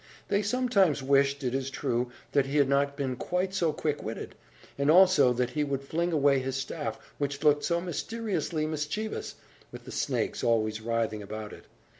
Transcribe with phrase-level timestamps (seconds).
[0.29, 4.33] They sometimes wished, it is true, that he had not been quite so quick witted,
[4.75, 9.35] and also that he would fling away his staff, which looked so mysteriously mischievous,
[9.71, 11.65] with the snakes always writhing about it.